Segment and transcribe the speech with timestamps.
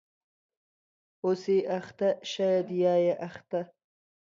[1.23, 3.61] .اوسې اخته شاید یا یې اخته